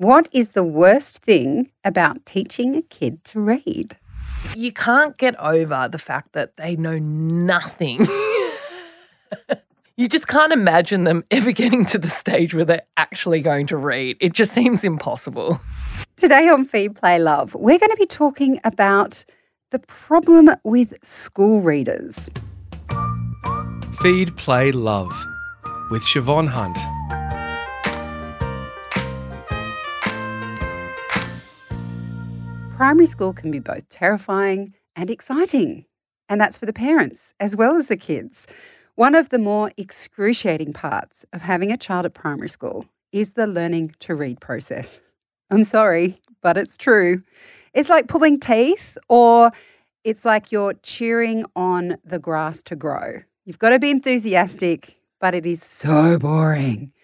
What 0.00 0.30
is 0.32 0.52
the 0.52 0.64
worst 0.64 1.18
thing 1.18 1.72
about 1.84 2.24
teaching 2.24 2.74
a 2.74 2.80
kid 2.80 3.22
to 3.24 3.38
read? 3.38 3.98
You 4.56 4.72
can't 4.72 5.14
get 5.18 5.38
over 5.38 5.90
the 5.92 5.98
fact 5.98 6.32
that 6.32 6.56
they 6.56 6.74
know 6.74 6.98
nothing. 6.98 8.08
you 9.98 10.08
just 10.08 10.26
can't 10.26 10.54
imagine 10.54 11.04
them 11.04 11.22
ever 11.30 11.52
getting 11.52 11.84
to 11.84 11.98
the 11.98 12.08
stage 12.08 12.54
where 12.54 12.64
they're 12.64 12.86
actually 12.96 13.40
going 13.40 13.66
to 13.66 13.76
read. 13.76 14.16
It 14.20 14.32
just 14.32 14.54
seems 14.54 14.84
impossible. 14.84 15.60
Today 16.16 16.48
on 16.48 16.64
Feed 16.64 16.96
Play 16.96 17.18
Love, 17.18 17.54
we're 17.54 17.78
going 17.78 17.90
to 17.90 17.96
be 17.98 18.06
talking 18.06 18.58
about 18.64 19.26
the 19.68 19.80
problem 19.80 20.48
with 20.64 20.94
school 21.04 21.60
readers. 21.60 22.30
Feed, 24.00 24.34
Play, 24.38 24.72
Love 24.72 25.12
with 25.90 26.00
Siobhan 26.00 26.48
Hunt. 26.48 26.78
Primary 32.80 33.04
school 33.04 33.34
can 33.34 33.50
be 33.50 33.58
both 33.58 33.86
terrifying 33.90 34.72
and 34.96 35.10
exciting, 35.10 35.84
and 36.30 36.40
that's 36.40 36.56
for 36.56 36.64
the 36.64 36.72
parents 36.72 37.34
as 37.38 37.54
well 37.54 37.76
as 37.76 37.88
the 37.88 37.96
kids. 37.96 38.46
One 38.94 39.14
of 39.14 39.28
the 39.28 39.36
more 39.36 39.70
excruciating 39.76 40.72
parts 40.72 41.26
of 41.34 41.42
having 41.42 41.70
a 41.70 41.76
child 41.76 42.06
at 42.06 42.14
primary 42.14 42.48
school 42.48 42.86
is 43.12 43.32
the 43.32 43.46
learning 43.46 43.96
to 43.98 44.14
read 44.14 44.40
process. 44.40 44.98
I'm 45.50 45.62
sorry, 45.62 46.22
but 46.40 46.56
it's 46.56 46.78
true. 46.78 47.22
It's 47.74 47.90
like 47.90 48.08
pulling 48.08 48.40
teeth, 48.40 48.96
or 49.10 49.50
it's 50.02 50.24
like 50.24 50.50
you're 50.50 50.72
cheering 50.82 51.44
on 51.54 51.98
the 52.02 52.18
grass 52.18 52.62
to 52.62 52.76
grow. 52.76 53.20
You've 53.44 53.58
got 53.58 53.70
to 53.70 53.78
be 53.78 53.90
enthusiastic, 53.90 54.96
but 55.20 55.34
it 55.34 55.44
is 55.44 55.62
so 55.62 56.18
boring. 56.18 56.94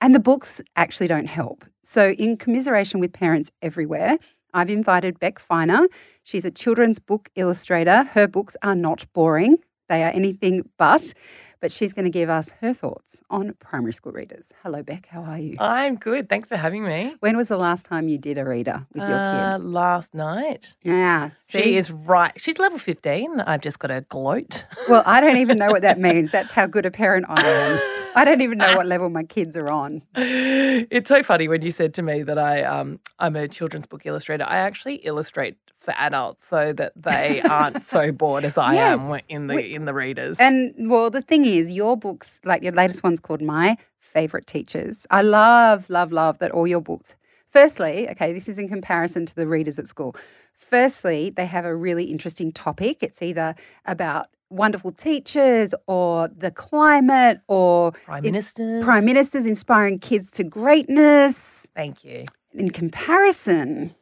And 0.00 0.14
the 0.14 0.20
books 0.20 0.62
actually 0.76 1.08
don't 1.08 1.26
help. 1.26 1.64
So, 1.82 2.10
in 2.10 2.36
commiseration 2.36 3.00
with 3.00 3.12
parents 3.12 3.50
everywhere, 3.62 4.18
I've 4.54 4.70
invited 4.70 5.18
Beck 5.20 5.38
Feiner. 5.38 5.86
She's 6.24 6.44
a 6.44 6.50
children's 6.50 6.98
book 6.98 7.28
illustrator. 7.36 8.04
Her 8.04 8.26
books 8.26 8.56
are 8.62 8.74
not 8.74 9.04
boring, 9.12 9.58
they 9.88 10.02
are 10.02 10.10
anything 10.10 10.68
but. 10.78 11.12
But 11.58 11.72
she's 11.72 11.94
going 11.94 12.04
to 12.04 12.10
give 12.10 12.28
us 12.28 12.50
her 12.60 12.74
thoughts 12.74 13.22
on 13.30 13.54
primary 13.60 13.94
school 13.94 14.12
readers. 14.12 14.52
Hello, 14.62 14.82
Beck. 14.82 15.06
How 15.06 15.22
are 15.22 15.38
you? 15.38 15.56
I'm 15.58 15.96
good. 15.96 16.28
Thanks 16.28 16.48
for 16.48 16.56
having 16.56 16.84
me. 16.84 17.14
When 17.20 17.34
was 17.34 17.48
the 17.48 17.56
last 17.56 17.86
time 17.86 18.08
you 18.08 18.18
did 18.18 18.36
a 18.36 18.44
reader 18.44 18.86
with 18.92 19.08
your 19.08 19.18
Uh, 19.18 19.56
kid? 19.56 19.64
last 19.64 20.12
night. 20.14 20.66
Yeah. 20.82 21.30
She 21.48 21.76
is 21.78 21.90
right. 21.90 22.32
She's 22.36 22.58
level 22.58 22.78
15. 22.78 23.40
I've 23.40 23.62
just 23.62 23.78
got 23.78 23.88
to 23.88 24.02
gloat. 24.10 24.66
Well, 24.90 25.02
I 25.06 25.22
don't 25.22 25.38
even 25.38 25.56
know 25.56 25.70
what 25.70 25.80
that 25.80 25.98
means. 25.98 26.30
That's 26.30 26.52
how 26.52 26.66
good 26.66 26.84
a 26.84 26.90
parent 26.90 27.24
I 27.26 27.40
am. 27.40 27.80
I 28.16 28.24
don't 28.24 28.40
even 28.40 28.58
know 28.58 28.74
what 28.76 28.86
level 28.86 29.10
my 29.10 29.22
kids 29.24 29.56
are 29.56 29.68
on. 29.70 30.02
it's 30.16 31.08
so 31.08 31.22
funny 31.22 31.48
when 31.48 31.60
you 31.62 31.70
said 31.70 31.92
to 31.94 32.02
me 32.02 32.22
that 32.22 32.38
I 32.38 32.62
um 32.64 32.98
I'm 33.18 33.36
a 33.36 33.46
children's 33.46 33.86
book 33.86 34.06
illustrator. 34.06 34.44
I 34.48 34.56
actually 34.56 34.96
illustrate 34.96 35.56
for 35.80 35.92
adults 35.98 36.44
so 36.48 36.72
that 36.72 36.92
they 36.96 37.42
aren't 37.48 37.84
so 37.84 38.10
bored 38.12 38.44
as 38.44 38.56
I 38.58 38.74
Yes. 38.74 38.98
am 39.00 39.20
in 39.28 39.46
the 39.48 39.74
in 39.74 39.84
the 39.84 39.92
readers. 39.94 40.38
And 40.40 40.74
well, 40.90 41.10
the 41.10 41.22
thing 41.22 41.44
is, 41.44 41.70
your 41.70 41.96
books, 41.96 42.40
like 42.44 42.62
your 42.62 42.72
latest 42.72 43.02
one's 43.02 43.20
called 43.20 43.42
My 43.42 43.76
Favorite 44.00 44.46
Teachers. 44.46 45.06
I 45.10 45.20
love, 45.22 45.88
love, 45.90 46.10
love 46.10 46.38
that 46.38 46.50
all 46.52 46.66
your 46.66 46.80
books. 46.80 47.14
Firstly, 47.50 48.08
okay, 48.10 48.32
this 48.32 48.48
is 48.48 48.58
in 48.58 48.68
comparison 48.68 49.26
to 49.26 49.34
the 49.34 49.46
readers 49.46 49.78
at 49.78 49.88
school. 49.88 50.16
Firstly, 50.54 51.30
they 51.30 51.46
have 51.46 51.64
a 51.64 51.76
really 51.76 52.04
interesting 52.04 52.50
topic. 52.52 53.02
It's 53.02 53.22
either 53.22 53.54
about 53.84 54.26
wonderful 54.50 54.92
teachers 54.92 55.74
or 55.86 56.28
the 56.28 56.50
climate 56.50 57.40
or 57.48 57.92
Prime 57.92 58.22
ministers. 58.22 58.84
prime 58.84 59.04
ministers 59.04 59.46
inspiring 59.46 59.98
kids 59.98 60.30
to 60.32 60.44
greatness. 60.44 61.66
Thank 61.74 62.04
you. 62.04 62.24
In 62.54 62.70
comparison, 62.70 63.94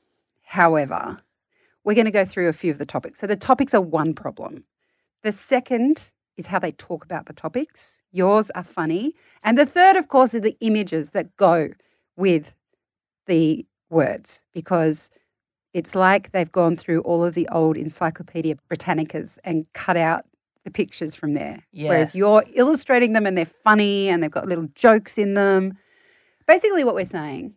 however, 0.43 1.19
we're 1.85 1.95
going 1.95 2.05
to 2.05 2.11
go 2.11 2.25
through 2.25 2.49
a 2.49 2.53
few 2.53 2.71
of 2.71 2.79
the 2.79 2.87
topics. 2.87 3.21
So 3.21 3.27
the 3.27 3.37
topics 3.37 3.75
are 3.75 3.81
one 3.81 4.15
problem. 4.15 4.65
The 5.23 5.33
second 5.33 6.13
is 6.37 6.47
how 6.47 6.59
they 6.59 6.73
talk 6.73 7.05
about 7.05 7.27
the 7.27 7.33
topics. 7.33 8.03
Yours 8.13 8.51
are 8.55 8.65
funny. 8.65 9.15
And 9.43 9.57
the 9.57 9.67
third, 9.67 9.97
of 9.97 10.09
course, 10.09 10.35
are 10.35 10.41
the 10.41 10.57
images 10.61 11.11
that 11.11 11.37
go 11.37 11.71
with 12.17 12.55
the 13.27 13.67
words 13.91 14.45
because 14.53 15.11
it's 15.73 15.95
like 15.95 16.33
they've 16.33 16.51
gone 16.51 16.77
through 16.77 17.01
all 17.01 17.25
of 17.25 17.35
the 17.35 17.49
old 17.51 17.77
Encyclopedia 17.77 18.57
Britannicas 18.71 19.39
and 19.45 19.67
cut 19.73 19.97
out 19.97 20.25
the 20.65 20.71
pictures 20.71 21.15
from 21.15 21.35
there. 21.35 21.67
Whereas 21.91 22.15
you're 22.15 22.45
illustrating 22.55 23.13
them 23.13 23.27
and 23.27 23.37
they're 23.37 23.45
funny 23.65 24.09
and 24.09 24.23
they've 24.23 24.31
got 24.31 24.47
little 24.47 24.69
jokes 24.75 25.19
in 25.19 25.35
them. 25.35 25.79
Basically, 26.47 26.85
what 26.85 26.95
we're 26.95 27.05
saying 27.05 27.55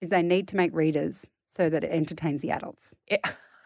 is 0.00 0.08
they 0.08 0.22
need 0.22 0.48
to 0.48 0.56
make 0.56 0.74
readers 0.74 1.28
so 1.48 1.68
that 1.68 1.84
it 1.84 1.90
entertains 1.90 2.42
the 2.42 2.50
adults. 2.50 2.94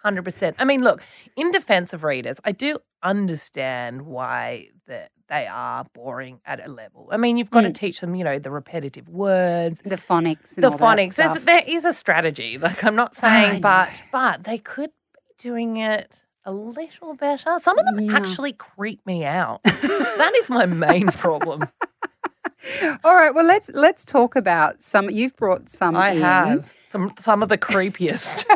Hundred 0.02 0.22
percent. 0.24 0.56
I 0.58 0.64
mean, 0.64 0.82
look. 0.82 1.02
In 1.36 1.50
defense 1.50 1.92
of 1.92 2.04
readers, 2.04 2.36
I 2.44 2.52
do 2.52 2.78
understand 3.02 4.02
why 4.02 4.68
that 4.86 5.10
they 5.28 5.46
are 5.46 5.84
boring 5.92 6.40
at 6.46 6.64
a 6.64 6.70
level. 6.70 7.08
I 7.10 7.16
mean, 7.16 7.36
you've 7.36 7.50
got 7.50 7.62
to 7.62 7.68
Mm. 7.70 7.74
teach 7.74 8.00
them, 8.00 8.14
you 8.14 8.24
know, 8.24 8.38
the 8.38 8.50
repetitive 8.50 9.08
words, 9.08 9.82
The 9.84 9.96
phonics 9.96 10.54
and 10.54 10.64
the 10.64 10.70
all 10.70 10.78
phonics. 10.78 11.16
That 11.16 11.44
there 11.44 11.64
is 11.66 11.84
a 11.84 11.92
strategy. 11.92 12.58
Like 12.58 12.84
I'm 12.84 12.94
not 12.94 13.16
saying, 13.16 13.60
but 13.60 13.90
but 14.12 14.44
they 14.44 14.58
could 14.58 14.90
be 14.90 15.20
doing 15.38 15.76
it 15.78 16.10
a 16.48 16.52
little 16.52 17.14
better. 17.14 17.58
Some 17.60 17.78
of 17.78 17.84
them 17.86 18.00
Yeah. 18.00 18.16
actually 18.16 18.52
creep 18.54 19.04
me 19.06 19.24
out. 19.24 19.62
that 19.64 20.32
is 20.42 20.48
my 20.48 20.64
main 20.66 21.08
problem. 21.08 21.62
All 23.04 23.14
right, 23.14 23.34
well 23.34 23.44
let's 23.44 23.70
let's 23.74 24.04
talk 24.04 24.34
about 24.34 24.82
some. 24.82 25.10
You've 25.10 25.36
brought 25.36 25.68
some. 25.68 25.94
I 25.96 26.12
in. 26.12 26.20
have 26.22 26.72
some 26.90 27.12
some 27.18 27.42
of 27.42 27.48
the 27.48 27.58
creepiest. 27.58 28.44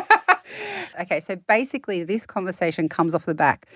Okay, 1.01 1.19
so 1.21 1.35
basically, 1.47 2.03
this 2.03 2.27
conversation 2.27 2.87
comes 2.87 3.15
off 3.15 3.25
the 3.25 3.33
back 3.33 3.67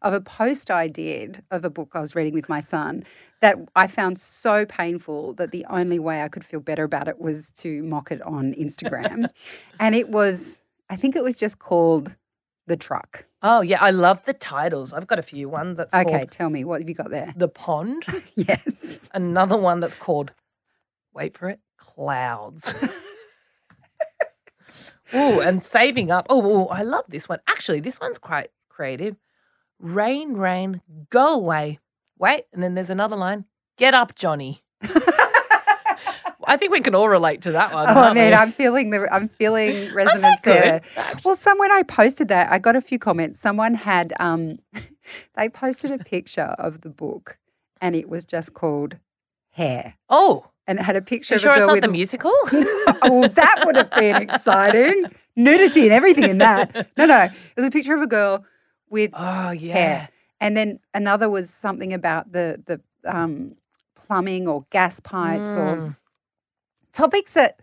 of 0.00 0.14
a 0.14 0.20
post 0.22 0.70
I 0.70 0.88
did 0.88 1.42
of 1.50 1.66
a 1.66 1.70
book 1.70 1.90
I 1.92 2.00
was 2.00 2.14
reading 2.14 2.32
with 2.32 2.48
my 2.48 2.60
son 2.60 3.04
that 3.42 3.58
I 3.76 3.86
found 3.86 4.18
so 4.18 4.64
painful 4.64 5.34
that 5.34 5.50
the 5.50 5.66
only 5.68 5.98
way 5.98 6.22
I 6.22 6.28
could 6.28 6.44
feel 6.46 6.60
better 6.60 6.84
about 6.84 7.08
it 7.08 7.18
was 7.20 7.50
to 7.58 7.82
mock 7.82 8.10
it 8.10 8.22
on 8.22 8.54
Instagram. 8.54 9.28
and 9.80 9.94
it 9.94 10.08
was, 10.08 10.60
I 10.88 10.96
think 10.96 11.14
it 11.14 11.22
was 11.22 11.36
just 11.36 11.58
called 11.58 12.16
The 12.66 12.76
Truck. 12.76 13.26
oh 13.42 13.60
yeah, 13.60 13.78
I 13.80 13.90
love 13.90 14.24
the 14.24 14.32
titles. 14.32 14.92
I've 14.92 15.06
got 15.06 15.18
a 15.18 15.22
few. 15.22 15.48
One 15.48 15.74
that's 15.74 15.92
Okay, 15.92 16.26
tell 16.30 16.48
me, 16.48 16.64
what 16.64 16.80
have 16.80 16.88
you 16.88 16.94
got 16.94 17.10
there? 17.10 17.32
The 17.36 17.48
Pond. 17.48 18.04
Yes. 18.34 19.10
Another 19.12 19.58
one 19.58 19.80
that's 19.80 19.96
called 19.96 20.32
wait 21.12 21.36
for 21.36 21.50
it, 21.50 21.60
Clouds. 21.76 22.72
oh, 25.12 25.40
and 25.40 25.62
saving 25.62 26.10
up. 26.10 26.26
Oh, 26.30 26.42
oh, 26.42 26.66
I 26.68 26.82
love 26.82 27.04
this 27.08 27.28
one. 27.28 27.40
Actually, 27.46 27.80
this 27.80 28.00
one's 28.00 28.18
quite 28.18 28.50
creative. 28.68 29.16
Rain, 29.78 30.34
rain, 30.34 30.80
go 31.10 31.34
away. 31.34 31.80
Wait, 32.18 32.44
and 32.52 32.62
then 32.62 32.74
there's 32.74 32.90
another 32.90 33.16
line. 33.16 33.44
Get 33.76 33.94
up, 33.94 34.14
Johnny. 34.14 34.62
I 36.52 36.58
think 36.58 36.70
we 36.70 36.80
can 36.80 36.94
all 36.94 37.08
relate 37.08 37.40
to 37.42 37.52
that 37.52 37.72
one. 37.72 37.86
Oh 37.88 38.12
man, 38.12 38.32
we? 38.32 38.34
I'm 38.34 38.52
feeling 38.52 38.90
the 38.90 39.08
I'm 39.10 39.30
feeling 39.30 39.90
resonance 39.94 40.42
there. 40.44 40.82
Well, 41.24 41.34
someone 41.34 41.72
I 41.72 41.82
posted 41.82 42.28
that 42.28 42.52
I 42.52 42.58
got 42.58 42.76
a 42.76 42.82
few 42.82 42.98
comments. 42.98 43.40
Someone 43.40 43.72
had 43.72 44.12
um, 44.20 44.58
they 45.34 45.48
posted 45.48 45.90
a 45.90 45.98
picture 45.98 46.54
of 46.58 46.82
the 46.82 46.90
book, 46.90 47.38
and 47.80 47.96
it 47.96 48.06
was 48.06 48.26
just 48.26 48.52
called 48.52 48.98
Hair, 49.52 49.94
oh, 50.10 50.46
and 50.66 50.78
it 50.78 50.82
had 50.82 50.94
a 50.94 51.00
picture 51.00 51.36
you 51.36 51.38
sure 51.38 51.52
it's 51.52 51.60
not 51.60 51.72
with 51.72 51.84
the 51.84 51.88
musical? 51.88 52.34
oh, 52.44 53.30
that 53.32 53.62
would 53.64 53.76
have 53.76 53.90
been 53.92 54.20
exciting. 54.20 55.06
Nudity 55.34 55.84
and 55.84 55.92
everything 55.92 56.24
in 56.24 56.36
that. 56.38 56.86
No, 56.98 57.06
no, 57.06 57.22
it 57.22 57.56
was 57.56 57.64
a 57.64 57.70
picture 57.70 57.94
of 57.94 58.02
a 58.02 58.06
girl 58.06 58.44
with 58.90 59.10
oh 59.14 59.52
yeah. 59.52 59.72
hair, 59.72 60.08
and 60.38 60.54
then 60.54 60.80
another 60.92 61.30
was 61.30 61.48
something 61.48 61.94
about 61.94 62.32
the 62.32 62.62
the 62.66 63.10
um, 63.10 63.56
plumbing 63.94 64.46
or 64.46 64.66
gas 64.68 65.00
pipes 65.00 65.56
or 65.56 65.76
Mm. 65.76 65.96
Topics 66.92 67.34
that, 67.34 67.60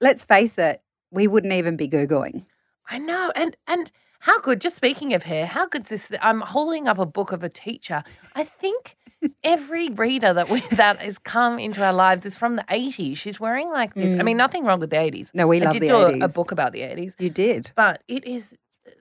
let's 0.00 0.24
face 0.24 0.58
it, 0.58 0.82
we 1.10 1.26
wouldn't 1.26 1.52
even 1.52 1.76
be 1.76 1.88
googling. 1.88 2.44
I 2.88 2.98
know, 2.98 3.32
and 3.34 3.56
and 3.66 3.90
how 4.20 4.40
good. 4.40 4.60
Just 4.60 4.76
speaking 4.76 5.14
of 5.14 5.24
hair, 5.24 5.46
how 5.46 5.66
good's 5.66 5.88
this? 5.88 6.10
I'm 6.20 6.40
holding 6.40 6.88
up 6.88 6.98
a 6.98 7.06
book 7.06 7.32
of 7.32 7.42
a 7.42 7.48
teacher. 7.48 8.04
I 8.34 8.44
think 8.44 8.96
every 9.44 9.88
reader 9.90 10.32
that 10.32 10.48
we 10.48 10.60
that 10.72 10.98
has 10.98 11.18
come 11.18 11.58
into 11.58 11.84
our 11.84 11.92
lives 11.92 12.26
is 12.26 12.36
from 12.36 12.56
the 12.56 12.64
80s. 12.64 13.16
She's 13.16 13.40
wearing 13.40 13.70
like 13.70 13.94
this. 13.94 14.18
I 14.18 14.22
mean, 14.22 14.36
mm. 14.36 14.38
nothing 14.38 14.64
wrong 14.64 14.80
with 14.80 14.90
the 14.90 14.96
80s. 14.96 15.34
No, 15.34 15.46
we 15.46 15.60
I 15.60 15.64
love 15.64 15.72
did 15.72 15.82
the 15.82 15.88
do 15.88 15.96
a, 15.96 16.12
80s. 16.12 16.30
a 16.30 16.34
book 16.34 16.52
about 16.52 16.72
the 16.72 16.80
80s, 16.80 17.14
You 17.18 17.30
did. 17.30 17.72
but 17.74 18.02
it 18.08 18.26
is. 18.26 18.56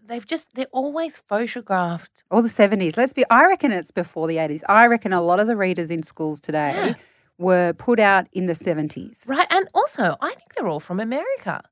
They've 0.07 0.25
just 0.25 0.47
they're 0.53 0.67
always 0.71 1.21
photographed. 1.27 2.23
Or 2.29 2.41
the 2.41 2.49
70s. 2.49 2.95
Let's 2.95 3.13
be, 3.13 3.25
I 3.29 3.47
reckon 3.47 3.71
it's 3.71 3.91
before 3.91 4.27
the 4.27 4.37
80s. 4.37 4.61
I 4.69 4.85
reckon 4.85 5.13
a 5.13 5.21
lot 5.21 5.39
of 5.39 5.47
the 5.47 5.55
readers 5.55 5.89
in 5.89 6.03
schools 6.03 6.39
today. 6.39 6.95
Were 7.37 7.73
put 7.73 7.99
out 7.99 8.27
in 8.31 8.45
the 8.45 8.53
70s. 8.53 9.27
Right. 9.27 9.47
And 9.49 9.67
also, 9.73 10.15
I 10.21 10.29
think 10.29 10.55
they're 10.55 10.67
all 10.67 10.79
from 10.79 10.99
America. 10.99 11.63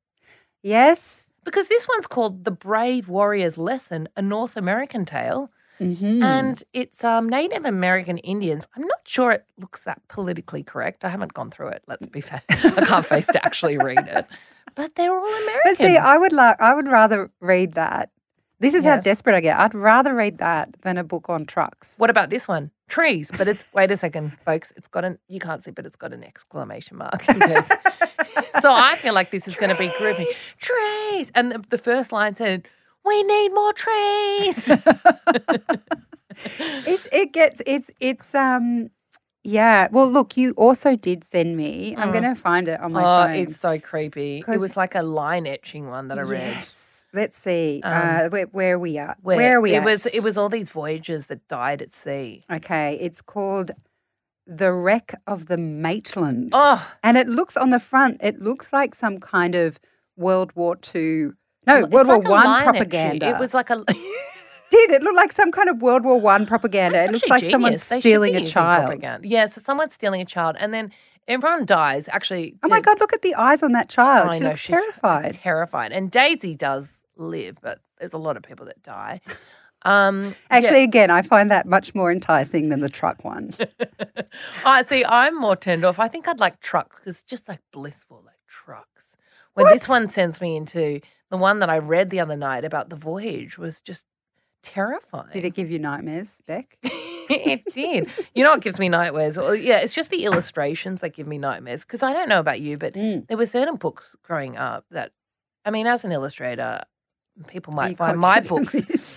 Yes. 0.61 1.31
Because 1.45 1.67
this 1.67 1.87
one's 1.87 2.07
called 2.07 2.45
The 2.45 2.51
Brave 2.51 3.09
Warrior's 3.09 3.57
Lesson, 3.57 4.07
a 4.15 4.21
North 4.21 4.55
American 4.55 5.05
tale. 5.05 5.51
Mm-hmm. 5.79 6.23
And 6.23 6.63
it's 6.73 7.03
um, 7.03 7.27
Native 7.27 7.65
American 7.65 8.17
Indians. 8.19 8.67
I'm 8.75 8.83
not 8.83 8.99
sure 9.05 9.31
it 9.31 9.45
looks 9.57 9.81
that 9.81 10.01
politically 10.07 10.63
correct. 10.63 11.03
I 11.03 11.09
haven't 11.09 11.33
gone 11.33 11.51
through 11.51 11.69
it. 11.69 11.83
Let's 11.87 12.07
be 12.07 12.21
fair. 12.21 12.41
I 12.49 12.85
can't 12.85 13.05
face 13.05 13.27
to 13.27 13.45
actually 13.45 13.77
read 13.77 14.07
it. 14.07 14.25
But 14.75 14.95
they're 14.95 15.15
all 15.15 15.23
American. 15.23 15.61
But 15.65 15.77
see, 15.77 15.97
I 15.97 16.17
would 16.17 16.33
like 16.33 16.59
I 16.59 16.73
would 16.73 16.87
rather 16.87 17.29
read 17.39 17.73
that. 17.73 18.09
This 18.63 18.73
is 18.73 18.85
how 18.85 18.97
desperate 18.97 19.35
I 19.35 19.41
get. 19.41 19.59
I'd 19.59 19.73
rather 19.75 20.13
read 20.15 20.37
that 20.37 20.69
than 20.83 20.97
a 20.97 21.03
book 21.03 21.29
on 21.29 21.45
trucks. 21.45 21.97
What 21.99 22.09
about 22.09 22.29
this 22.29 22.47
one? 22.47 22.71
Trees, 22.87 23.29
but 23.37 23.47
it's 23.47 23.65
wait 23.73 23.91
a 23.91 23.97
second, 23.97 24.37
folks. 24.45 24.71
It's 24.77 24.87
got 24.87 25.03
an 25.03 25.19
you 25.27 25.39
can't 25.39 25.63
see, 25.63 25.71
but 25.71 25.85
it's 25.85 25.95
got 25.97 26.13
an 26.13 26.23
exclamation 26.23 26.97
mark. 26.97 27.23
so 28.61 28.71
I 28.71 28.95
feel 28.97 29.13
like 29.13 29.31
this 29.31 29.47
is 29.47 29.55
going 29.55 29.69
to 29.69 29.77
be 29.77 29.91
grouping 29.97 30.27
trees, 30.59 31.31
and 31.35 31.51
the, 31.51 31.63
the 31.69 31.77
first 31.77 32.11
line 32.11 32.35
said, 32.35 32.67
"We 33.05 33.21
need 33.23 33.49
more 33.53 33.73
trees." 33.73 34.71
It 36.35 37.07
it 37.11 37.31
gets 37.33 37.61
it's 37.67 37.91
it's 37.99 38.33
um 38.33 38.89
yeah. 39.43 39.87
Well, 39.91 40.09
look, 40.09 40.35
you 40.37 40.51
also 40.51 40.95
did 40.95 41.23
send 41.23 41.57
me. 41.57 41.95
I'm 41.97 42.09
Mm. 42.09 42.13
going 42.13 42.23
to 42.23 42.41
find 42.41 42.67
it 42.67 42.79
on 42.79 42.93
my 42.93 43.01
oh, 43.03 43.27
phone. 43.27 43.35
it's 43.35 43.57
so 43.57 43.77
creepy. 43.77 44.43
It 44.47 44.57
was 44.59 44.77
like 44.77 44.95
a 44.95 45.03
line 45.03 45.45
etching 45.45 45.89
one 45.89 46.07
that 46.07 46.17
I 46.17 46.21
read. 46.21 46.57
Let's 47.13 47.37
see 47.37 47.79
Um, 47.83 47.93
uh, 47.93 48.29
where, 48.29 48.45
where 48.47 48.79
we 48.79 48.97
are. 48.97 49.15
Where, 49.21 49.37
Where, 49.37 49.57
are 49.57 49.61
we? 49.61 49.73
It 49.73 49.77
at? 49.77 49.85
was 49.85 50.05
it 50.07 50.21
was 50.23 50.37
all 50.37 50.49
these 50.49 50.71
voyagers 50.71 51.27
that 51.27 51.47
died 51.47 51.81
at 51.81 51.93
sea. 51.93 52.43
okay. 52.51 52.97
It's 52.99 53.21
called 53.21 53.71
"The 54.47 54.73
Wreck 54.73 55.13
of 55.27 55.45
the 55.47 55.57
Maitland," 55.57 56.49
Oh, 56.53 56.85
and 57.03 57.17
it 57.17 57.27
looks 57.27 57.55
on 57.55 57.69
the 57.69 57.79
front. 57.79 58.17
It 58.21 58.41
looks 58.41 58.73
like 58.73 58.95
some 58.95 59.19
kind 59.19 59.53
of 59.55 59.79
World 60.17 60.51
War 60.55 60.75
Two. 60.75 61.33
No, 61.67 61.77
it's 61.83 61.89
World 61.89 62.07
like 62.07 62.23
War 62.27 62.37
One 62.43 62.63
propaganda. 62.63 63.29
It 63.29 63.39
was 63.39 63.53
like 63.53 63.69
a 63.69 63.75
did 64.71 64.89
it 64.91 65.03
look 65.03 65.15
like 65.15 65.31
some 65.31 65.51
kind 65.51 65.69
of 65.69 65.81
World 65.81 66.03
War 66.03 66.19
One 66.19 66.45
propaganda? 66.47 66.97
That's 66.97 67.09
it 67.09 67.13
looks 67.13 67.29
like 67.29 67.45
someone 67.45 67.71
genius. 67.73 67.83
Stealing 67.83 68.35
a 68.35 68.45
child. 68.45 68.87
propaganda. 68.87 69.27
Yeah, 69.27 69.47
so 69.49 69.61
someone's 69.61 69.93
stealing 69.93 70.21
a 70.21 70.25
child, 70.25 70.55
and 70.59 70.73
then 70.73 70.91
everyone 71.27 71.65
dies. 71.65 72.09
Actually, 72.09 72.55
Oh 72.63 72.67
my 72.69 72.81
God! 72.81 72.99
Look 72.99 73.13
at 73.13 73.21
the 73.21 73.35
eyes 73.35 73.61
on 73.63 73.71
that 73.73 73.87
child. 73.87 74.29
I 74.29 74.33
she 74.33 74.39
know 74.41 74.47
looks 74.49 74.59
she's 74.59 74.75
terrified. 74.75 75.33
Terrified, 75.35 75.91
and 75.91 76.09
Daisy 76.11 76.55
does 76.55 77.02
live, 77.15 77.57
but 77.61 77.79
there's 77.99 78.13
a 78.13 78.17
lot 78.17 78.37
of 78.37 78.43
people 78.43 78.65
that 78.67 78.81
die. 78.83 79.21
Um, 79.85 80.33
Actually, 80.49 80.83
again, 80.83 81.11
I 81.11 81.21
find 81.23 81.51
that 81.51 81.65
much 81.65 81.93
more 81.93 82.09
enticing 82.09 82.69
than 82.69 82.79
the 82.79 82.87
truck 82.87 83.25
one. 83.25 83.53
I 84.65 84.83
see. 84.85 85.03
I'm 85.03 85.37
more 85.37 85.57
turned 85.57 85.83
off. 85.83 85.99
I 85.99 86.07
think 86.07 86.25
I'd 86.25 86.39
like 86.39 86.61
trucks 86.61 86.99
because 87.01 87.15
it's 87.15 87.23
just 87.23 87.49
like 87.49 87.59
blissful, 87.73 88.23
like 88.25 88.39
trucks. 88.47 89.17
When 89.55 89.67
this 89.67 89.89
one 89.89 90.09
sends 90.09 90.39
me 90.39 90.55
into 90.55 91.01
the 91.29 91.35
one 91.35 91.59
that 91.59 91.69
I 91.69 91.79
read 91.79 92.11
the 92.11 92.21
other 92.21 92.37
night 92.37 92.63
about 92.63 92.89
the 92.89 92.95
voyage 92.95 93.57
was 93.57 93.81
just 93.81 94.05
terrifying. 94.63 95.27
Did 95.33 95.43
it 95.45 95.53
give 95.53 95.69
you 95.69 95.79
nightmares, 95.79 96.41
Beck? 96.47 96.77
it 96.83 97.63
did. 97.73 98.09
You 98.33 98.45
know 98.45 98.51
what 98.51 98.61
gives 98.61 98.79
me 98.79 98.87
nightmares? 98.89 99.37
Well, 99.37 99.53
yeah, 99.53 99.79
it's 99.79 99.93
just 99.93 100.09
the 100.11 100.23
illustrations 100.23 101.01
that 101.01 101.13
give 101.13 101.27
me 101.27 101.37
nightmares. 101.37 101.83
Because 101.83 102.03
I 102.03 102.13
don't 102.13 102.29
know 102.29 102.39
about 102.39 102.61
you, 102.61 102.77
but 102.77 102.93
Mm. 102.93 103.27
there 103.27 103.37
were 103.37 103.45
certain 103.45 103.75
books 103.75 104.15
growing 104.23 104.55
up 104.57 104.85
that, 104.91 105.11
I 105.65 105.71
mean, 105.71 105.87
as 105.87 106.05
an 106.05 106.11
illustrator, 106.13 106.83
people 107.47 107.73
might 107.73 107.97
find 107.97 108.19
my 108.19 108.39
books. 108.41 108.75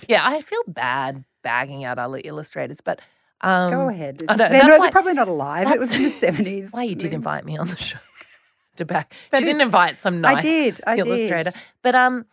Yeah, 0.09 0.27
I 0.27 0.41
feel 0.43 0.63
bad 0.67 1.25
bagging 1.43 1.85
out 1.85 1.99
other 1.99 2.21
illustrators, 2.25 2.79
but 2.83 3.01
um, 3.43 3.71
Go 3.71 3.89
ahead. 3.89 4.23
I 4.29 4.35
know, 4.35 4.49
they're, 4.49 4.49
that's 4.51 4.69
why- 4.69 4.79
they're 4.87 4.91
probably 4.91 5.15
not 5.15 5.29
alive. 5.29 5.71
It 5.71 5.79
was 5.79 5.95
in 5.95 6.05
the 6.05 6.11
seventies. 6.27 6.73
why 6.73 6.85
you 6.85 6.95
did 6.95 7.13
invite 7.13 7.45
me 7.45 7.57
on 7.59 7.69
the 7.69 7.77
show 7.77 7.99
to 8.77 8.85
back. 8.85 9.13
That 9.31 9.41
she 9.41 9.45
didn't 9.45 9.61
invite 9.61 9.99
some 9.99 10.21
nice 10.21 10.39
I 10.39 10.43
did. 10.43 10.81
I 10.87 10.97
illustrator, 10.97 11.51
did. 11.51 11.61
but 11.83 11.95
um, 11.95 12.25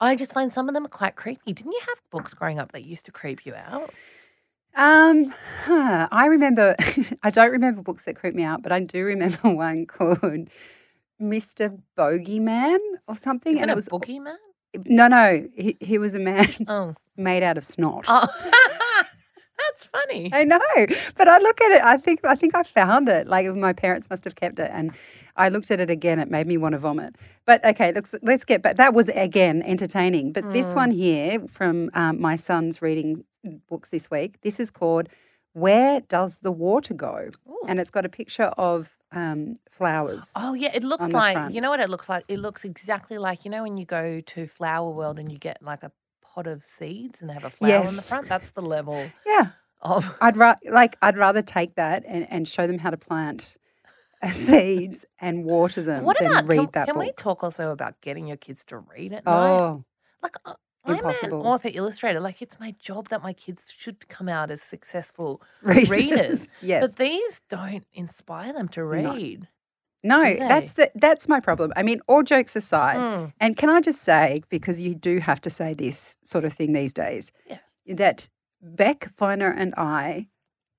I 0.00 0.14
just 0.16 0.32
find 0.32 0.52
some 0.52 0.68
of 0.68 0.74
them 0.74 0.86
quite 0.86 1.16
creepy. 1.16 1.52
Didn't 1.52 1.72
you 1.72 1.80
have 1.88 1.98
books 2.10 2.34
growing 2.34 2.58
up 2.58 2.72
that 2.72 2.84
used 2.84 3.04
to 3.06 3.12
creep 3.12 3.44
you 3.46 3.54
out? 3.54 3.92
Um, 4.76 5.32
huh, 5.64 6.08
I 6.10 6.26
remember. 6.26 6.74
I 7.22 7.30
don't 7.30 7.50
remember 7.52 7.82
books 7.82 8.04
that 8.04 8.14
creep 8.16 8.34
me 8.34 8.42
out, 8.44 8.62
but 8.62 8.72
I 8.72 8.80
do 8.80 9.04
remember 9.04 9.48
one 9.50 9.86
called 9.86 10.48
Mr. 11.20 11.80
Bogeyman 11.96 12.78
or 13.06 13.16
something, 13.16 13.56
Is 13.56 13.62
and 13.62 13.70
it 13.70 13.74
it 13.74 13.76
was 13.76 13.88
boogeyman? 13.88 14.36
No, 14.86 15.08
no. 15.08 15.46
He, 15.54 15.76
he 15.80 15.98
was 15.98 16.14
a 16.14 16.18
man 16.20 16.48
Oh, 16.68 16.94
made 17.16 17.42
out 17.42 17.56
of 17.58 17.64
snot. 17.64 18.04
oh. 18.08 18.26
that's 19.58 19.84
funny. 19.86 20.30
I 20.32 20.44
know, 20.44 20.58
but 21.16 21.28
I 21.28 21.38
look 21.38 21.60
at 21.60 21.72
it. 21.72 21.82
I 21.84 21.96
think 21.96 22.20
I 22.24 22.34
think 22.34 22.54
I 22.54 22.62
found 22.62 23.08
it. 23.08 23.26
Like 23.28 23.46
my 23.54 23.72
parents 23.72 24.10
must 24.10 24.24
have 24.24 24.34
kept 24.34 24.58
it, 24.58 24.70
and 24.72 24.92
I 25.36 25.48
looked 25.48 25.70
at 25.70 25.80
it 25.80 25.90
again. 25.90 26.18
It 26.18 26.30
made 26.30 26.46
me 26.46 26.56
want 26.56 26.72
to 26.72 26.78
vomit. 26.78 27.16
But 27.46 27.64
okay, 27.64 27.92
let's 27.92 28.14
let's 28.22 28.44
get 28.44 28.62
back. 28.62 28.76
That 28.76 28.94
was 28.94 29.08
again 29.10 29.62
entertaining. 29.62 30.32
But 30.32 30.50
this 30.50 30.66
Mm. 30.66 30.74
one 30.76 30.90
here 30.90 31.40
from 31.48 31.90
um, 31.94 32.20
my 32.20 32.36
son's 32.36 32.82
reading 32.82 33.24
books 33.68 33.90
this 33.90 34.10
week. 34.10 34.40
This 34.42 34.58
is 34.60 34.70
called 34.70 35.08
"Where 35.52 36.00
Does 36.00 36.38
the 36.42 36.52
Water 36.52 36.94
Go?" 36.94 37.30
Ooh. 37.48 37.58
and 37.68 37.78
it's 37.80 37.90
got 37.90 38.04
a 38.04 38.08
picture 38.10 38.52
of 38.58 38.90
um, 39.14 39.54
flowers. 39.70 40.32
Oh 40.36 40.54
yeah, 40.54 40.70
it 40.74 40.84
looks 40.84 41.12
like 41.14 41.34
front. 41.34 41.54
you 41.54 41.60
know 41.60 41.70
what 41.70 41.80
it 41.80 41.90
looks 41.90 42.08
like. 42.08 42.24
It 42.28 42.38
looks 42.38 42.64
exactly 42.64 43.18
like 43.18 43.44
you 43.44 43.50
know 43.50 43.62
when 43.62 43.76
you 43.76 43.86
go 43.86 44.20
to 44.20 44.46
Flower 44.48 44.90
World 44.90 45.18
and 45.18 45.30
you 45.30 45.38
get 45.38 45.62
like 45.62 45.82
a 45.82 45.92
pot 46.22 46.46
of 46.46 46.64
seeds 46.64 47.20
and 47.20 47.30
they 47.30 47.34
have 47.34 47.44
a 47.44 47.50
flower 47.50 47.88
in 47.88 47.96
the 47.96 48.02
front. 48.02 48.28
That's 48.28 48.50
the 48.50 48.62
level 48.62 49.12
Yeah, 49.26 49.48
of. 49.82 50.14
I'd 50.20 50.36
ra- 50.36 50.56
like 50.70 50.96
I'd 51.02 51.16
rather 51.16 51.42
take 51.42 51.76
that 51.76 52.04
and, 52.06 52.26
and 52.30 52.48
show 52.48 52.66
them 52.66 52.78
how 52.78 52.90
to 52.90 52.96
plant 52.96 53.56
uh, 54.22 54.28
seeds 54.30 55.04
and 55.20 55.44
water 55.44 55.82
them 55.82 56.04
What 56.04 56.18
than 56.18 56.30
about 56.30 56.48
read 56.48 56.60
can, 56.60 56.68
that 56.72 56.86
can 56.86 56.94
book. 56.94 57.04
we 57.04 57.12
talk 57.12 57.44
also 57.44 57.70
about 57.70 58.00
getting 58.00 58.26
your 58.26 58.36
kids 58.38 58.64
to 58.66 58.78
read 58.78 59.12
at 59.12 59.26
night? 59.26 59.30
oh, 59.30 59.84
Like 60.22 60.36
uh, 60.86 60.90
I'm 60.92 60.96
impossible. 60.98 61.40
an 61.40 61.46
author 61.46 61.70
illustrator. 61.72 62.20
Like 62.20 62.42
it's 62.42 62.58
my 62.60 62.74
job 62.80 63.08
that 63.10 63.22
my 63.22 63.32
kids 63.32 63.72
should 63.76 64.08
come 64.08 64.28
out 64.28 64.50
as 64.50 64.62
successful 64.62 65.40
readers. 65.62 65.88
readers. 65.90 66.48
yes. 66.62 66.80
But 66.82 66.96
these 66.96 67.40
don't 67.48 67.84
inspire 67.94 68.52
them 68.52 68.68
to 68.68 68.84
read. 68.84 69.48
No, 70.02 70.22
do 70.22 70.38
that's 70.38 70.74
the 70.74 70.90
that's 70.96 71.28
my 71.28 71.40
problem. 71.40 71.72
I 71.76 71.82
mean, 71.82 72.02
all 72.08 72.22
jokes 72.22 72.54
aside, 72.56 72.98
Mm. 72.98 73.32
and 73.40 73.56
can 73.56 73.70
I 73.70 73.80
just 73.80 74.02
say 74.02 74.42
because 74.50 74.82
you 74.82 74.94
do 74.94 75.18
have 75.18 75.40
to 75.40 75.50
say 75.50 75.72
this 75.72 76.18
sort 76.24 76.44
of 76.44 76.52
thing 76.52 76.74
these 76.74 76.92
days, 76.92 77.32
Yeah. 77.48 77.58
that 77.96 78.28
Beck 78.60 79.08
Feiner 79.16 79.50
and 79.50 79.72
I 79.78 80.28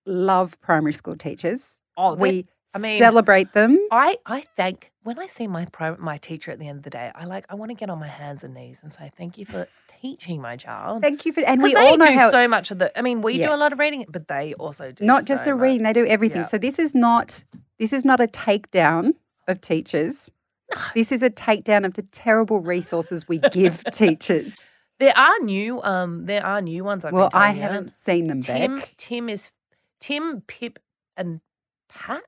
love 0.06 0.60
primary 0.62 0.94
school 0.94 1.16
teachers. 1.16 1.80
Oh, 1.98 2.13
we 2.13 2.46
I 2.75 2.78
mean- 2.78 3.00
celebrate 3.00 3.54
them. 3.54 3.80
I, 3.92 4.18
I 4.28 4.44
thank 4.56 4.92
when 5.04 5.18
I 5.19 5.28
see 5.28 5.48
my 5.48 5.66
pri- 5.66 5.96
my 5.98 6.18
teacher 6.18 6.52
at 6.52 6.60
the 6.60 6.68
end 6.68 6.78
of 6.80 6.84
the 6.84 6.90
day, 6.92 7.12
I 7.16 7.25
like 7.25 7.46
I 7.50 7.56
want 7.56 7.69
to 7.72 7.75
get 7.75 7.90
on 7.90 8.00
my 8.00 8.07
hands 8.07 8.44
and 8.44 8.54
knees 8.54 8.80
and 8.84 8.94
say 8.94 9.12
thank 9.18 9.38
you 9.40 9.46
for 9.46 9.68
teaching 10.12 10.42
my 10.42 10.57
child. 10.57 11.02
Thank 11.02 11.25
you 11.25 11.34
for, 11.34 11.42
and 11.42 11.62
we 11.62 11.75
all 11.75 11.98
know 11.98 12.07
do 12.07 12.18
how. 12.18 12.31
so 12.31 12.48
much 12.48 12.72
of 12.72 12.80
the. 12.80 12.98
I 12.98 13.02
mean, 13.02 13.22
we 13.22 13.38
do 13.38 13.52
a 13.52 13.57
lot 13.57 13.72
of 13.72 13.80
reading, 13.80 14.06
but 14.10 14.28
they 14.28 14.54
also 14.56 14.92
do 14.92 15.04
not 15.04 15.25
just 15.25 15.44
so 15.44 15.52
the 15.52 15.56
much. 15.56 15.63
reading; 15.63 15.84
they 15.84 15.94
do 15.94 16.06
everything. 16.06 16.42
Yeah. 16.42 16.48
So 16.48 16.57
this 16.57 16.80
is 16.80 16.94
not 16.96 17.44
this 17.80 17.94
is 17.94 18.06
not 18.06 18.19
a 18.19 18.28
takedown 18.28 19.13
of 19.48 19.62
teachers. 19.62 20.31
No. 20.74 20.81
This 20.96 21.12
is 21.12 21.22
a 21.22 21.30
takedown 21.30 21.86
of 21.86 21.94
the 21.94 22.02
terrible 22.04 22.60
resources 22.60 23.28
we 23.28 23.40
give 23.40 23.84
teachers. 23.92 24.56
There 25.00 25.18
are 25.18 25.40
new 25.42 25.81
um 25.83 26.26
there 26.26 26.45
are 26.45 26.62
new 26.62 26.83
ones. 26.83 27.06
I've 27.06 27.14
well, 27.14 27.30
I 27.33 27.52
haven't 27.52 27.92
seen 27.92 28.28
them, 28.28 28.42
Tim 28.42 28.78
Beck. 28.78 28.94
Tim 28.97 29.30
is 29.30 29.52
Tim 30.00 30.42
Pip 30.47 30.80
and 31.18 31.42
Pat. 31.90 32.24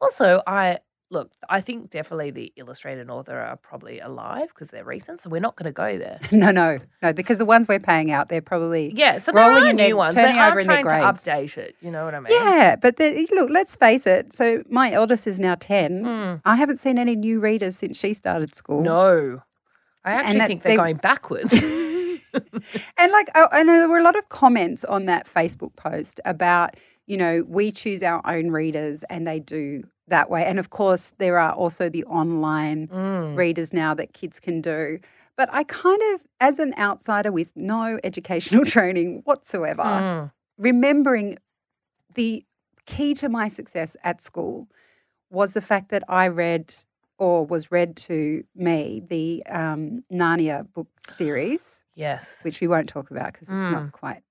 Also, 0.00 0.42
I 0.46 0.78
look. 1.10 1.30
I 1.48 1.60
think 1.60 1.90
definitely 1.90 2.30
the 2.32 2.52
illustrator 2.56 3.00
and 3.00 3.10
author 3.10 3.38
are 3.38 3.56
probably 3.56 4.00
alive 4.00 4.48
because 4.48 4.68
they're 4.68 4.84
recent, 4.84 5.20
so 5.22 5.30
we're 5.30 5.40
not 5.40 5.54
going 5.56 5.66
to 5.66 5.72
go 5.72 5.96
there. 5.98 6.18
No, 6.32 6.50
no, 6.50 6.78
no, 7.02 7.12
because 7.12 7.38
the 7.38 7.44
ones 7.44 7.68
we're 7.68 7.78
paying 7.78 8.10
out, 8.10 8.28
they're 8.28 8.40
probably 8.42 8.92
Yeah, 8.94 9.18
so 9.20 9.32
there 9.32 9.42
are 9.44 9.72
new 9.72 9.76
their- 9.76 9.96
ones. 9.96 10.14
They 10.14 10.24
are 10.24 10.50
over 10.50 10.60
in 10.60 10.66
their 10.66 10.82
trying 10.82 11.00
to 11.02 11.06
update 11.20 11.56
it. 11.58 11.76
You 11.80 11.90
know 11.90 12.04
what 12.04 12.14
I 12.14 12.20
mean? 12.20 12.32
Yeah, 12.32 12.76
but 12.76 12.96
the, 12.96 13.26
look, 13.32 13.50
let's 13.50 13.76
face 13.76 14.06
it. 14.06 14.32
So 14.32 14.62
my 14.68 14.90
eldest 14.92 15.26
is 15.26 15.38
now 15.40 15.54
10. 15.58 16.02
Mm. 16.04 16.40
I 16.44 16.56
haven't 16.56 16.78
seen 16.80 16.98
any 16.98 17.14
new 17.16 17.40
readers 17.40 17.76
since 17.76 17.96
she 17.98 18.12
started 18.14 18.54
school. 18.54 18.82
No, 18.82 19.42
I 20.04 20.12
actually 20.12 20.40
think 20.40 20.62
they're 20.62 20.72
the- 20.72 20.76
going 20.76 20.96
backwards. 20.96 21.54
And 22.98 23.12
like, 23.12 23.28
oh, 23.34 23.48
I 23.50 23.62
know 23.62 23.78
there 23.78 23.88
were 23.88 23.98
a 23.98 24.02
lot 24.02 24.16
of 24.16 24.28
comments 24.28 24.84
on 24.84 25.06
that 25.06 25.26
Facebook 25.32 25.74
post 25.76 26.20
about, 26.26 26.74
you 27.06 27.16
know, 27.16 27.44
we 27.46 27.70
choose 27.72 28.02
our 28.02 28.20
own 28.26 28.50
readers 28.50 29.04
and 29.08 29.26
they 29.26 29.40
do 29.40 29.84
that 30.08 30.28
way. 30.30 30.44
And 30.44 30.58
of 30.58 30.70
course, 30.70 31.12
there 31.18 31.38
are 31.38 31.52
also 31.52 31.88
the 31.88 32.04
online 32.04 32.88
Mm. 32.88 33.36
readers 33.36 33.72
now 33.72 33.94
that 33.94 34.12
kids 34.12 34.38
can 34.40 34.60
do. 34.60 34.98
But 35.36 35.48
I 35.52 35.64
kind 35.64 36.00
of, 36.14 36.22
as 36.40 36.58
an 36.58 36.74
outsider 36.78 37.30
with 37.32 37.52
no 37.56 37.98
educational 38.04 38.64
training 38.64 39.22
whatsoever, 39.24 39.82
Mm. 39.82 40.32
remembering 40.58 41.38
the 42.14 42.44
key 42.86 43.14
to 43.14 43.28
my 43.28 43.48
success 43.48 43.96
at 44.04 44.20
school 44.22 44.68
was 45.30 45.54
the 45.54 45.60
fact 45.60 45.90
that 45.90 46.02
I 46.08 46.28
read 46.28 46.72
or 47.18 47.44
was 47.46 47.72
read 47.72 47.96
to 47.96 48.44
me 48.54 49.02
the 49.08 49.42
um, 49.46 50.04
Narnia 50.12 50.70
book 50.72 50.88
series, 51.10 51.82
Yes. 51.94 52.38
which 52.42 52.60
we 52.60 52.68
won't 52.68 52.88
talk 52.88 53.10
about 53.10 53.32
because 53.32 53.48
it's 53.48 53.58
Mm. 53.68 53.70
not 53.72 53.92
quite, 53.92 54.22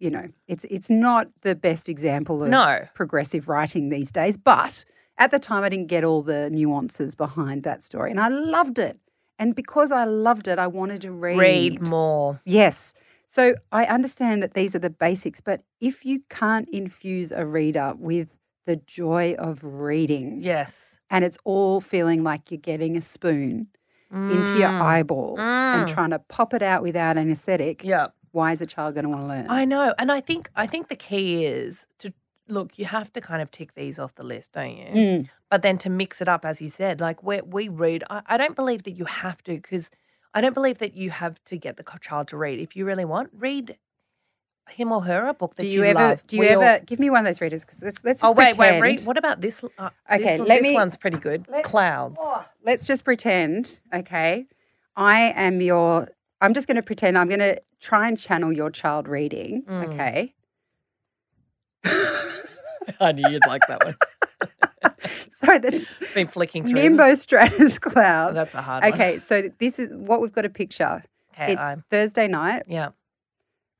you 0.00 0.10
know, 0.10 0.28
it's 0.48 0.64
it's 0.70 0.90
not 0.90 1.28
the 1.42 1.54
best 1.54 1.88
example 1.88 2.42
of 2.44 2.50
No. 2.50 2.80
progressive 2.94 3.48
writing 3.48 3.88
these 3.88 4.10
days. 4.10 4.36
But 4.36 4.84
at 5.18 5.30
the 5.30 5.38
time, 5.38 5.62
I 5.64 5.68
didn't 5.68 5.86
get 5.88 6.04
all 6.04 6.22
the 6.22 6.50
nuances 6.50 7.14
behind 7.14 7.62
that 7.64 7.82
story, 7.82 8.10
and 8.10 8.20
I 8.20 8.28
loved 8.28 8.78
it. 8.78 8.98
And 9.38 9.54
because 9.54 9.92
I 9.92 10.04
loved 10.04 10.48
it, 10.48 10.58
I 10.58 10.66
wanted 10.66 11.02
to 11.02 11.12
read. 11.12 11.38
Read 11.38 11.88
more. 11.88 12.40
Yes. 12.44 12.94
So 13.28 13.54
I 13.72 13.84
understand 13.86 14.42
that 14.42 14.54
these 14.54 14.74
are 14.74 14.78
the 14.78 14.88
basics, 14.90 15.40
but 15.40 15.60
if 15.80 16.04
you 16.04 16.22
can't 16.30 16.68
infuse 16.70 17.32
a 17.32 17.44
reader 17.44 17.92
with 17.98 18.28
the 18.66 18.76
joy 18.76 19.34
of 19.38 19.62
reading. 19.62 20.40
Yes. 20.42 20.96
And 21.10 21.24
it's 21.24 21.38
all 21.44 21.80
feeling 21.80 22.22
like 22.24 22.50
you're 22.50 22.58
getting 22.58 22.96
a 22.96 23.00
spoon 23.00 23.68
into 24.12 24.58
your 24.58 24.70
Mm. 24.70 24.80
eyeball 24.82 25.36
and 25.38 25.88
Mm. 25.88 25.92
trying 25.94 26.10
to 26.10 26.18
pop 26.18 26.52
it 26.54 26.62
out 26.62 26.82
without 26.82 27.16
anesthetic. 27.16 27.84
Yeah. 27.84 28.08
Why 28.36 28.52
is 28.52 28.60
a 28.60 28.66
child 28.66 28.94
going 28.94 29.04
to 29.04 29.08
want 29.08 29.22
to 29.22 29.28
learn? 29.28 29.46
I 29.48 29.64
know. 29.64 29.94
And 29.98 30.12
I 30.12 30.20
think 30.20 30.50
I 30.54 30.66
think 30.66 30.88
the 30.88 30.96
key 31.08 31.44
is 31.46 31.86
to 32.00 32.12
look, 32.48 32.78
you 32.78 32.84
have 32.84 33.12
to 33.14 33.20
kind 33.20 33.40
of 33.42 33.50
tick 33.50 33.74
these 33.74 33.98
off 33.98 34.14
the 34.14 34.22
list, 34.22 34.52
don't 34.52 34.76
you? 34.76 34.86
Mm. 34.94 35.28
But 35.50 35.62
then 35.62 35.78
to 35.78 35.88
mix 35.90 36.20
it 36.20 36.28
up, 36.28 36.44
as 36.44 36.60
you 36.60 36.68
said, 36.68 37.00
like 37.00 37.22
we 37.22 37.40
we 37.40 37.68
read. 37.68 38.04
I, 38.10 38.22
I 38.26 38.36
don't 38.36 38.54
believe 38.54 38.82
that 38.84 38.92
you 39.00 39.06
have 39.06 39.42
to 39.44 39.54
because 39.54 39.88
I 40.34 40.40
don't 40.42 40.52
believe 40.52 40.78
that 40.78 40.94
you 40.94 41.08
have 41.10 41.42
to 41.46 41.56
get 41.56 41.76
the 41.78 41.84
child 42.00 42.28
to 42.28 42.36
read. 42.36 42.58
If 42.60 42.76
you 42.76 42.84
really 42.84 43.06
want, 43.06 43.30
read 43.32 43.78
him 44.68 44.92
or 44.92 45.00
her 45.04 45.28
a 45.28 45.32
book 45.34 45.54
that 45.54 45.62
do 45.62 45.68
you, 45.68 45.84
ever? 45.84 45.98
love. 45.98 46.26
Do 46.26 46.36
you 46.36 46.42
We 46.42 46.52
all- 46.54 46.62
ever 46.62 46.84
give 46.84 46.98
me 46.98 47.08
one 47.08 47.20
of 47.20 47.26
those 47.26 47.40
readers? 47.40 47.64
Because 47.64 47.82
let's 47.82 48.04
let's 48.04 48.20
just 48.20 48.30
Oh 48.30 48.34
wait, 48.34 48.58
wait, 48.58 48.80
read. 48.80 49.00
What 49.02 49.16
about 49.16 49.40
this? 49.40 49.64
Uh, 49.78 49.90
Okay, 50.12 50.36
this, 50.36 50.40
let 50.40 50.60
this 50.60 50.62
me- 50.70 50.74
one's 50.74 50.96
pretty 50.98 51.18
good. 51.18 51.46
let- 51.48 51.64
Clouds. 51.64 52.18
Oh, 52.20 52.44
let's 52.64 52.86
just 52.86 53.02
pretend. 53.04 53.80
Okay, 53.94 54.46
I 54.94 55.32
am 55.46 55.62
your. 55.62 56.08
I'm 56.46 56.54
just 56.54 56.66
going 56.68 56.76
to 56.76 56.82
pretend. 56.82 57.18
I'm 57.18 57.26
going 57.28 57.40
to 57.40 57.60
try 57.80 58.06
and 58.08 58.18
channel 58.18 58.52
your 58.52 58.70
child 58.70 59.08
reading. 59.08 59.64
Mm. 59.68 59.88
Okay. 59.88 60.34
I 63.00 63.12
knew 63.12 63.28
you'd 63.28 63.46
like 63.46 63.62
that 63.68 63.84
one. 63.84 63.96
so 65.44 65.58
the 65.58 65.84
Been 66.14 66.28
flicking 66.28 66.62
through. 66.66 66.80
them. 66.80 66.96
nimbostratus 66.96 67.76
Oh, 67.84 67.90
cloud. 67.90 68.36
that's 68.36 68.54
a 68.54 68.62
hard 68.62 68.84
one. 68.84 68.92
Okay, 68.94 69.18
so 69.18 69.50
this 69.58 69.78
is 69.78 69.88
what 69.92 70.20
we've 70.20 70.32
got 70.32 70.44
a 70.44 70.48
picture. 70.48 71.02
Okay. 71.34 71.52
it's 71.54 71.62
I'm, 71.62 71.84
Thursday 71.90 72.28
night, 72.28 72.62
yeah. 72.68 72.90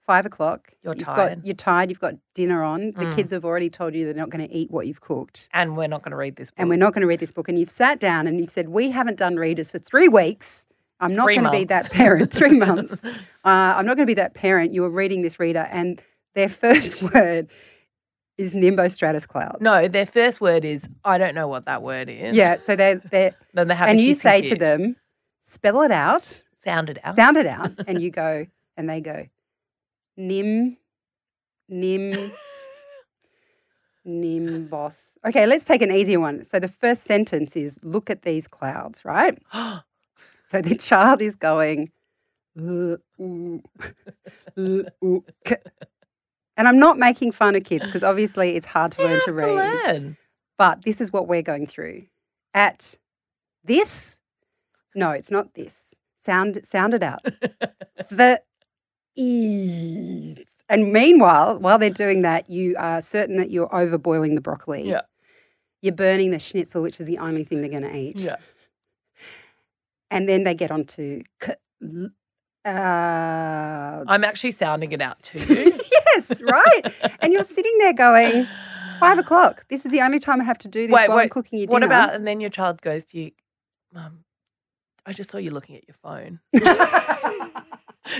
five 0.06 0.26
o'clock. 0.26 0.72
You're 0.82 0.94
You've 0.94 1.04
tired. 1.04 1.36
Got, 1.36 1.46
you're 1.46 1.54
tired. 1.54 1.90
You've 1.90 2.00
got 2.00 2.14
dinner 2.34 2.62
on. 2.62 2.92
The 2.96 3.06
Mm. 3.06 3.14
kids 3.14 3.30
have 3.32 3.44
already 3.44 3.70
told 3.70 3.94
you 3.94 4.04
they're 4.04 4.14
not 4.14 4.28
going 4.30 4.46
to 4.46 4.52
eat 4.54 4.70
what 4.70 4.86
you've 4.88 5.00
cooked. 5.00 5.48
And 5.54 5.76
we're 5.76 5.86
not 5.88 6.02
going 6.02 6.10
to 6.10 6.16
read 6.16 6.36
this 6.36 6.50
book. 6.50 6.56
and 6.58 6.68
we're 6.68 6.76
not 6.76 6.92
going 6.92 7.02
to 7.02 7.06
read 7.06 7.20
this 7.20 7.32
book. 7.32 7.48
And 7.48 7.58
you've 7.58 7.70
sat 7.70 8.00
down 8.00 8.26
and 8.26 8.40
you've 8.40 8.50
said, 8.50 8.68
We 8.70 8.90
haven't 8.90 9.18
done 9.18 9.36
readers 9.36 9.70
for 9.70 9.78
three 9.78 10.08
weeks. 10.08 10.66
I'm 11.00 11.14
not 11.14 11.26
going 11.26 11.44
to 11.44 11.50
be 11.50 11.64
that 11.64 11.90
parent. 11.90 12.32
Three 12.32 12.50
months. 12.58 13.04
Uh, 13.04 13.10
I'm 13.44 13.86
not 13.86 13.96
going 13.96 14.06
to 14.06 14.10
be 14.10 14.14
that 14.14 14.34
parent. 14.34 14.72
You 14.72 14.82
were 14.82 14.90
reading 14.90 15.22
this 15.22 15.38
reader, 15.38 15.68
and 15.70 16.00
their 16.34 16.48
first 16.48 17.02
word 17.14 17.48
is 18.38 18.54
nimbostratus 18.54 19.26
cloud. 19.26 19.58
No, 19.60 19.88
their 19.88 20.06
first 20.06 20.40
word 20.40 20.64
is 20.64 20.88
I 21.04 21.18
don't 21.18 21.34
know 21.34 21.48
what 21.48 21.64
that 21.64 21.82
word 21.82 22.08
is. 22.08 22.36
Yeah. 22.36 22.58
So 22.58 22.76
they're, 22.76 22.96
they're 23.10 23.34
Then 23.54 23.68
they 23.68 23.74
have 23.74 23.88
and 23.88 24.00
you 24.00 24.14
say 24.14 24.42
to 24.42 24.56
them, 24.56 24.96
Spell 25.42 25.82
it 25.82 25.92
out, 25.92 26.42
sound 26.64 26.90
it 26.90 26.98
out. 27.04 27.14
sound 27.14 27.36
it 27.36 27.46
out. 27.46 27.72
And 27.86 28.02
you 28.02 28.10
go, 28.10 28.46
and 28.76 28.90
they 28.90 29.00
go, 29.00 29.26
Nim, 30.16 30.76
Nim, 31.68 32.32
Nimbos. 34.06 35.12
Okay, 35.24 35.46
let's 35.46 35.64
take 35.64 35.82
an 35.82 35.92
easier 35.92 36.18
one. 36.18 36.44
So 36.44 36.58
the 36.58 36.68
first 36.68 37.04
sentence 37.04 37.54
is 37.54 37.78
Look 37.84 38.10
at 38.10 38.22
these 38.22 38.48
clouds, 38.48 39.04
right? 39.04 39.38
So 40.46 40.62
the 40.62 40.76
child 40.76 41.20
is 41.20 41.34
going, 41.34 41.90
"Uh, 42.56 42.96
ooh, 43.20 43.62
uh, 44.56 44.82
ooh, 45.04 45.24
and 46.56 46.68
I'm 46.68 46.78
not 46.78 46.98
making 46.98 47.32
fun 47.32 47.56
of 47.56 47.64
kids 47.64 47.84
because 47.84 48.04
obviously 48.04 48.54
it's 48.56 48.66
hard 48.66 48.92
to 48.92 49.02
learn 49.02 49.18
to 49.20 49.26
to 49.26 49.32
read. 49.32 49.54
learn. 49.54 50.16
But 50.56 50.82
this 50.82 51.00
is 51.00 51.12
what 51.12 51.26
we're 51.26 51.42
going 51.42 51.66
through. 51.66 52.06
At 52.54 52.96
this, 53.64 54.18
no, 54.94 55.10
it's 55.10 55.32
not 55.32 55.54
this. 55.54 55.96
Sound, 56.18 56.60
sound 56.64 56.94
it 56.94 57.02
out. 57.02 57.22
the 58.10 58.40
e. 59.16 60.36
And 60.68 60.92
meanwhile, 60.92 61.58
while 61.58 61.78
they're 61.78 61.90
doing 61.90 62.22
that, 62.22 62.48
you 62.48 62.74
are 62.78 63.02
certain 63.02 63.36
that 63.36 63.50
you're 63.50 63.68
overboiling 63.68 64.34
the 64.34 64.40
broccoli. 64.40 64.88
Yeah. 64.88 65.02
You're 65.82 65.92
burning 65.92 66.30
the 66.30 66.38
schnitzel, 66.38 66.82
which 66.82 67.00
is 67.00 67.06
the 67.06 67.18
only 67.18 67.44
thing 67.44 67.60
they're 67.60 67.70
going 67.70 67.82
to 67.82 67.96
eat. 67.96 68.18
Yeah. 68.18 68.36
And 70.10 70.28
then 70.28 70.44
they 70.44 70.54
get 70.54 70.70
on 70.70 70.84
to. 70.84 71.22
Uh, 72.64 74.04
I'm 74.08 74.24
actually 74.24 74.52
sounding 74.52 74.92
it 74.92 75.00
out 75.00 75.22
to 75.24 75.38
you. 75.38 75.80
yes, 75.92 76.40
right. 76.42 76.82
and 77.20 77.32
you're 77.32 77.44
sitting 77.44 77.76
there 77.78 77.92
going, 77.92 78.48
five 78.98 79.18
o'clock. 79.20 79.64
This 79.68 79.86
is 79.86 79.92
the 79.92 80.00
only 80.00 80.18
time 80.18 80.40
I 80.40 80.44
have 80.44 80.58
to 80.58 80.68
do 80.68 80.86
this 80.86 80.94
Wait, 80.94 81.08
while 81.08 81.18
I'm 81.18 81.24
wait, 81.24 81.30
cooking 81.30 81.58
your 81.58 81.66
dinner. 81.66 81.74
What 81.74 81.82
about, 81.84 82.14
and 82.14 82.26
then 82.26 82.40
your 82.40 82.50
child 82.50 82.82
goes 82.82 83.04
to 83.06 83.18
you, 83.18 83.30
Mum, 83.92 84.24
I 85.04 85.12
just 85.12 85.30
saw 85.30 85.38
you 85.38 85.50
looking 85.50 85.76
at 85.76 85.84
your 85.86 85.94
phone. 86.02 86.40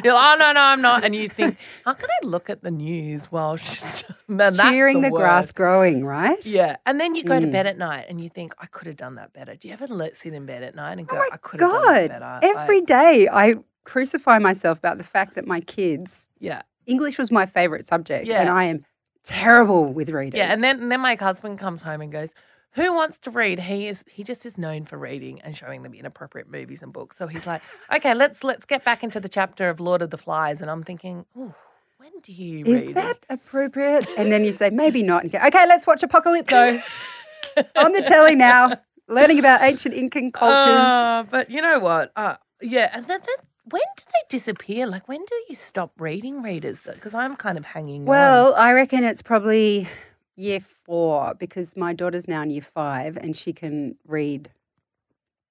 You're 0.05 0.15
like, 0.15 0.35
oh, 0.35 0.38
no, 0.38 0.53
no, 0.53 0.61
I'm 0.61 0.81
not. 0.83 1.05
And 1.05 1.15
you 1.15 1.29
think, 1.29 1.57
how 1.85 1.93
can 1.95 2.09
I 2.11 2.26
look 2.26 2.49
at 2.50 2.62
the 2.62 2.71
news 2.71 3.26
while 3.26 3.57
she's 3.57 4.05
Cheering 4.57 5.00
the, 5.03 5.11
word. 5.11 5.19
grass 5.21 5.53
growing, 5.53 6.05
right? 6.05 6.45
Yeah. 6.47 6.76
And 6.87 7.00
then 7.00 7.15
you 7.15 7.25
go 7.25 7.38
to 7.41 7.47
Mm. 7.47 7.53
bed 7.53 7.67
at 7.67 7.79
night 7.79 8.07
and 8.09 8.21
you 8.21 8.29
think, 8.29 8.55
I 8.59 8.67
could 8.67 8.87
have 8.87 8.97
done 8.97 9.15
that 9.17 9.33
better. 9.33 9.55
Do 9.55 9.69
you 9.69 9.75
ever 9.75 9.87
let, 9.87 10.17
sit 10.17 10.33
in 10.35 10.47
bed 10.47 10.62
at 10.62 10.75
night 10.75 10.99
and 10.99 11.09
Oh 11.11 11.15
go, 11.15 11.19
my 11.19 11.29
I 11.33 11.37
could 11.37 11.61
have 11.61 11.71
done 11.71 11.85
that 12.09 12.09
better? 12.21 12.41
Every 12.59 12.79
I, 12.79 12.85
day 12.85 13.29
I 13.33 13.55
crucify 13.85 14.38
myself 14.38 14.79
about 14.79 14.99
the 14.99 15.05
fact 15.05 15.35
that 15.37 15.47
my 15.47 15.61
kids, 15.61 16.29
yeah. 16.41 16.62
English 16.87 17.19
was 17.19 17.31
my 17.31 17.47
favorite 17.47 17.87
subject, 17.87 18.26
Yeah. 18.26 18.41
and 18.41 18.50
I 18.50 18.65
am 18.65 18.85
terrible 19.25 19.93
with 19.93 20.09
readers. 20.11 20.38
Yeah. 20.38 20.53
And 20.53 20.62
then, 20.62 20.81
and 20.83 20.93
then 20.93 21.00
my 21.00 21.15
husband 21.17 21.59
comes 21.59 21.83
home 21.83 22.00
and 22.00 22.12
goes, 22.12 22.35
who 22.76 22.92
wants 22.92 23.18
to 23.21 23.30
read? 23.30 23.59
He 23.59 23.88
is 23.88 24.04
he 24.06 24.23
just 24.23 24.47
is 24.47 24.56
known 24.56 24.85
for 24.85 24.99
reading 24.99 25.40
and 25.40 25.56
showing 25.56 25.83
them 25.83 25.95
inappropriate 25.95 26.50
movies 26.50 26.83
and 26.83 26.92
books. 26.92 27.16
So 27.16 27.26
he's 27.26 27.47
like, 27.47 27.62
okay, 27.95 28.14
let's 28.14 28.45
let's 28.45 28.66
get 28.66 28.85
back 28.85 29.02
into 29.02 29.18
the 29.18 29.28
chapter 29.28 29.68
of 29.71 29.80
Lord 29.80 30.02
of 30.02 30.11
the 30.11 30.18
Flies. 30.18 30.61
And 30.61 30.71
I'm 30.71 30.83
thinking, 30.83 31.25
oh, 31.37 31.54
when 31.97 32.12
do 32.23 32.33
you 32.33 32.64
Is 32.66 32.83
read? 32.83 32.88
Is 32.90 32.95
that 32.95 33.26
appropriate? 33.30 34.06
And 34.18 34.30
then 34.30 34.45
you 34.45 34.52
say, 34.52 34.68
maybe 34.71 35.02
not. 35.02 35.23
And 35.23 35.33
go, 35.33 35.38
okay, 35.38 35.66
let's 35.66 35.87
watch 35.87 36.02
Apocalypto 36.02 36.83
on 37.76 37.92
the 37.92 38.02
telly 38.02 38.35
now, 38.35 38.75
learning 39.09 39.38
about 39.38 39.62
ancient 39.62 39.95
Incan 39.95 40.30
cultures. 40.30 40.76
Uh, 40.78 41.25
but 41.30 41.50
you 41.50 41.62
know 41.62 41.78
what? 41.78 42.12
Uh, 42.14 42.37
yeah, 42.61 42.90
and 42.92 43.06
then, 43.06 43.21
then 43.21 43.47
when 43.71 43.83
do 43.97 44.02
they 44.12 44.37
disappear? 44.37 44.87
Like 44.87 45.09
when 45.09 45.25
do 45.25 45.35
you 45.49 45.54
stop 45.54 45.92
reading 45.99 46.42
readers? 46.42 46.83
Because 46.83 47.14
I'm 47.14 47.37
kind 47.37 47.56
of 47.56 47.64
hanging. 47.64 48.02
on. 48.02 48.06
Well, 48.06 48.54
I 48.54 48.73
reckon 48.73 49.02
it's 49.02 49.23
probably 49.23 49.88
year 50.37 50.61
four 50.61 51.35
because 51.38 51.76
my 51.76 51.93
daughter's 51.93 52.28
now 52.28 52.43
in 52.43 52.50
year 52.50 52.62
five 52.62 53.16
and 53.16 53.37
she 53.37 53.52
can 53.52 53.97
read 54.07 54.50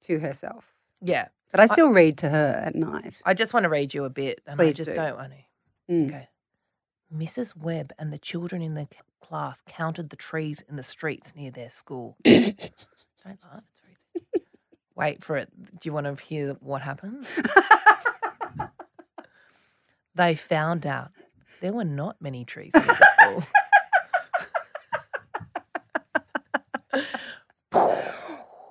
to 0.03 0.19
herself. 0.19 0.73
yeah, 1.01 1.27
But 1.51 1.59
I 1.59 1.65
still 1.65 1.89
read 1.89 2.17
to 2.19 2.29
her 2.29 2.61
at 2.65 2.75
night. 2.75 3.21
I 3.25 3.33
just 3.33 3.53
want 3.53 3.63
to 3.63 3.69
read 3.69 3.93
you 3.93 4.05
a 4.05 4.09
bit, 4.09 4.41
and 4.45 4.57
Please 4.57 4.75
I 4.75 4.77
just 4.77 4.89
do. 4.91 4.95
not 4.95 5.17
want 5.17 5.31
to. 5.31 5.93
Mm. 5.93 6.07
Okay. 6.07 6.27
Mrs. 7.15 7.55
Webb 7.57 7.93
and 7.97 8.11
the 8.13 8.17
children 8.17 8.61
in 8.61 8.73
the 8.75 8.87
c- 8.91 8.99
class 9.21 9.61
counted 9.67 10.09
the 10.09 10.15
trees 10.15 10.63
in 10.69 10.75
the 10.75 10.83
streets 10.83 11.33
near 11.35 11.51
their 11.51 11.69
school. 11.69 12.17
Don't 12.23 12.59
laugh. 13.25 13.63
Wait 14.95 15.23
for 15.23 15.37
it. 15.37 15.49
Do 15.79 15.89
you 15.89 15.93
want 15.93 16.05
to 16.17 16.23
hear 16.23 16.53
what 16.61 16.81
happened? 16.81 17.25
they 20.15 20.35
found 20.35 20.85
out 20.85 21.11
there 21.61 21.73
were 21.73 21.83
not 21.83 22.15
many 22.21 22.45
trees 22.45 22.71
near 22.73 22.83
the 22.83 23.07
school. 23.19 23.43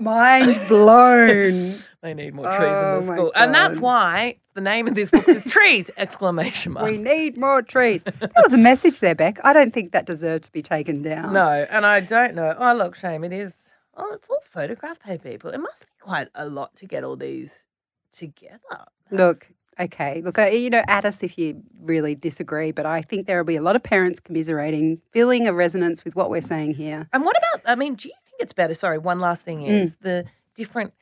Mind 0.05 0.61
blown. 0.69 1.75
They 2.05 2.13
need 2.13 2.35
more 2.35 2.45
trees 2.45 2.59
Oh 2.61 2.99
in 2.99 3.07
the 3.07 3.11
my 3.13 3.17
school. 3.17 3.33
And 3.35 3.55
that's 3.55 3.79
why 3.79 4.37
the 4.53 4.61
name 4.61 4.87
of 4.87 4.95
this 4.95 5.11
book 5.11 5.27
is 5.27 5.43
Trees! 5.45 5.91
Exclamation 5.97 6.73
mark. 6.73 6.85
we 6.85 6.99
need 6.99 7.39
more 7.39 7.63
trees. 7.63 8.03
There 8.05 8.29
was 8.43 8.53
a 8.53 8.59
message 8.59 9.01
there, 9.01 9.15
Beck. 9.15 9.39
I 9.43 9.55
don't 9.55 9.73
think 9.73 9.93
that 9.93 10.05
deserved 10.05 10.45
to 10.45 10.53
be 10.53 10.61
taken 10.61 11.01
down. 11.01 11.33
No, 11.33 11.67
and 11.71 11.87
I 11.87 12.01
don't 12.01 12.35
know. 12.35 12.55
Oh, 12.59 12.75
look, 12.75 12.95
shame. 12.95 13.25
It 13.25 13.33
is. 13.33 13.57
Oh, 13.97 14.13
it's 14.13 14.29
all 14.29 14.43
photographed 14.51 15.01
by 15.07 15.17
people. 15.17 15.49
It 15.49 15.57
must 15.61 15.81
be 15.81 15.87
quite 15.99 16.29
a 16.35 16.47
lot 16.47 16.77
to 16.77 16.85
get 16.87 17.05
all 17.05 17.17
these 17.17 17.65
together. 18.13 18.59
That's- 18.71 18.87
Look, 19.11 19.51
okay. 19.81 20.21
Look, 20.23 20.39
uh, 20.39 20.43
you 20.49 20.69
know, 20.69 20.85
at 20.87 21.07
us 21.07 21.23
if 21.23 21.39
you 21.39 21.63
really 21.81 22.15
disagree, 22.15 22.71
but 22.71 22.85
I 22.85 23.01
think 23.01 23.27
there 23.27 23.39
will 23.39 23.45
be 23.47 23.57
a 23.57 23.63
lot 23.63 23.77
of 23.77 23.83
parents 23.83 24.21
commiserating, 24.21 25.01
feeling 25.11 25.49
a 25.49 25.55
resonance 25.55 26.05
with 26.05 26.17
what 26.17 26.29
we're 26.29 26.43
saying 26.43 26.75
here. 26.75 27.09
And 27.15 27.25
what 27.25 27.35
about? 27.39 27.63
I 27.65 27.77
mean, 27.77 27.95
do 27.95 28.09
you 28.09 28.15
it's 28.39 28.53
better? 28.53 28.75
Sorry, 28.75 28.99
one 28.99 29.21
last 29.21 29.43
thing 29.43 29.61
Mm. 29.61 29.69
is 29.69 29.97
the 30.01 30.25
different. 30.55 30.93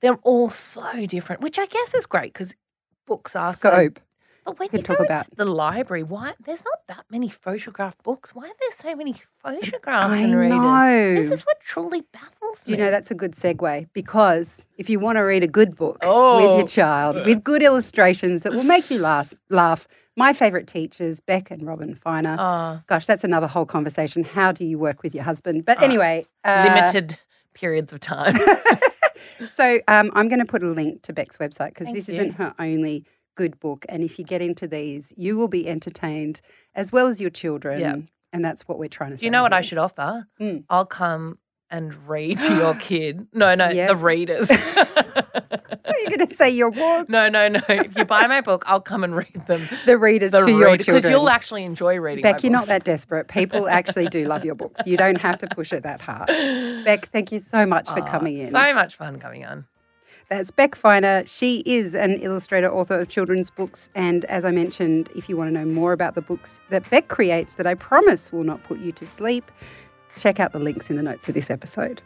They're 0.00 0.18
all 0.22 0.50
so 0.50 1.06
different, 1.06 1.40
which 1.40 1.58
I 1.58 1.66
guess 1.66 1.94
is 1.94 2.06
great 2.06 2.32
because 2.32 2.54
books 3.06 3.34
are 3.34 3.52
so 3.52 3.58
Scope. 3.70 4.00
But 4.44 4.58
when 4.58 4.68
can 4.68 4.80
you 4.80 4.82
talk 4.84 4.98
go 4.98 5.04
about- 5.04 5.34
the 5.36 5.46
library, 5.46 6.02
why 6.02 6.34
there's 6.44 6.62
not 6.62 6.80
that 6.88 7.06
many 7.10 7.30
photograph 7.30 7.96
books? 8.02 8.34
Why 8.34 8.42
are 8.44 8.52
there 8.60 8.90
so 8.92 8.94
many 8.94 9.14
photographs 9.42 10.12
I 10.12 10.18
in 10.18 10.34
reading? 10.36 10.58
know. 10.60 11.14
This 11.14 11.30
is 11.30 11.46
what 11.46 11.60
truly 11.60 12.02
baffles 12.12 12.60
Do 12.62 12.72
you 12.72 12.76
me. 12.76 12.82
know 12.82 12.90
that's 12.90 13.10
a 13.10 13.14
good 13.14 13.32
segue? 13.32 13.88
Because 13.94 14.66
if 14.76 14.90
you 14.90 15.00
want 15.00 15.16
to 15.16 15.22
read 15.22 15.42
a 15.42 15.46
good 15.48 15.76
book 15.76 15.94
with 16.02 16.10
Oh. 16.12 16.58
your 16.58 16.66
child, 16.66 17.24
with 17.24 17.42
good 17.42 17.62
illustrations 17.62 18.42
that 18.42 18.52
will 18.52 18.64
make 18.64 18.90
you 18.90 18.98
laugh, 18.98 19.32
laugh. 19.48 19.88
My 20.16 20.32
favourite 20.32 20.66
teachers, 20.68 21.20
Beck 21.20 21.50
and 21.50 21.66
Robin 21.66 21.94
Feiner. 21.94 22.36
Uh, 22.38 22.78
Gosh, 22.86 23.06
that's 23.06 23.24
another 23.24 23.46
whole 23.48 23.66
conversation. 23.66 24.22
How 24.24 24.52
do 24.52 24.64
you 24.64 24.78
work 24.78 25.02
with 25.02 25.14
your 25.14 25.24
husband? 25.24 25.64
But 25.64 25.82
anyway, 25.82 26.26
uh, 26.44 26.66
limited 26.72 27.18
periods 27.54 27.92
of 27.92 28.00
time. 28.00 28.34
So 29.54 29.80
um, 29.88 30.10
I'm 30.14 30.28
going 30.28 30.38
to 30.40 30.44
put 30.44 30.62
a 30.62 30.66
link 30.68 31.02
to 31.02 31.12
Beck's 31.12 31.38
website 31.38 31.70
because 31.70 31.92
this 31.92 32.08
you. 32.08 32.14
isn't 32.14 32.32
her 32.32 32.54
only 32.58 33.04
good 33.36 33.58
book. 33.58 33.84
And 33.88 34.02
if 34.02 34.18
you 34.18 34.24
get 34.24 34.42
into 34.42 34.68
these, 34.68 35.12
you 35.16 35.36
will 35.36 35.48
be 35.48 35.66
entertained 35.68 36.40
as 36.74 36.92
well 36.92 37.06
as 37.08 37.20
your 37.20 37.30
children. 37.30 37.80
Yeah. 37.80 37.96
And 38.32 38.44
that's 38.44 38.68
what 38.68 38.78
we're 38.78 38.88
trying 38.88 39.10
to 39.10 39.16
say. 39.16 39.20
Do 39.20 39.26
you 39.26 39.30
know 39.30 39.42
what 39.42 39.52
I 39.52 39.60
should 39.62 39.78
offer? 39.78 40.26
Mm. 40.40 40.64
I'll 40.68 40.84
come 40.86 41.38
and 41.70 41.94
read 42.08 42.38
to 42.40 42.54
your 42.56 42.74
kid. 42.74 43.26
No, 43.32 43.54
no, 43.54 43.70
Yeah. 43.70 43.88
the 43.88 43.96
readers. 43.96 44.50
You 46.04 46.16
going 46.16 46.28
to 46.28 46.34
say 46.34 46.50
your 46.50 46.70
book? 46.70 47.08
no, 47.08 47.28
no, 47.28 47.48
no. 47.48 47.60
If 47.68 47.96
you 47.96 48.04
buy 48.04 48.26
my 48.26 48.40
book, 48.40 48.62
I'll 48.66 48.80
come 48.80 49.04
and 49.04 49.16
read 49.16 49.42
them. 49.46 49.60
The 49.86 49.98
readers 49.98 50.32
The 50.32 50.40
to 50.40 50.50
your 50.50 50.76
children. 50.76 50.96
because 50.96 51.10
you'll 51.10 51.28
actually 51.28 51.64
enjoy 51.64 51.98
reading. 51.98 52.22
Beck, 52.22 52.42
you're 52.42 52.52
not 52.52 52.66
that 52.66 52.84
desperate. 52.84 53.28
People 53.28 53.68
actually 53.68 54.06
do 54.06 54.26
love 54.26 54.44
your 54.44 54.54
books. 54.54 54.86
You 54.86 54.96
don't 54.96 55.20
have 55.20 55.38
to 55.38 55.46
push 55.48 55.72
it 55.72 55.82
that 55.82 56.00
hard. 56.00 56.26
Beck, 56.84 57.08
thank 57.10 57.32
you 57.32 57.38
so 57.38 57.64
much 57.66 57.88
for 57.88 58.00
Oh, 58.00 58.04
coming 58.04 58.38
in. 58.38 58.50
So 58.50 58.74
much 58.74 58.96
fun 58.96 59.18
coming 59.18 59.44
on. 59.44 59.66
That's 60.30 60.50
Beck 60.50 60.74
Feiner. 60.74 61.22
She 61.26 61.62
is 61.66 61.94
an 61.94 62.12
illustrator, 62.20 62.72
author 62.72 62.98
of 62.98 63.08
children's 63.08 63.50
books. 63.50 63.90
And 63.94 64.24
as 64.26 64.44
I 64.44 64.50
mentioned, 64.52 65.10
if 65.14 65.28
you 65.28 65.36
want 65.36 65.48
to 65.48 65.52
know 65.58 65.66
more 65.66 65.92
about 65.92 66.14
the 66.14 66.22
books 66.22 66.60
that 66.70 66.88
Beck 66.88 67.08
creates 67.08 67.56
that 67.56 67.66
I 67.66 67.74
promise 67.74 68.32
will 68.32 68.44
not 68.44 68.62
put 68.64 68.78
you 68.80 68.90
to 68.92 69.06
sleep, 69.06 69.50
check 70.18 70.40
out 70.40 70.52
the 70.52 70.60
links 70.60 70.88
in 70.88 70.96
the 70.96 71.02
notes 71.02 71.28
of 71.28 71.34
this 71.34 71.50
episode. 71.50 72.00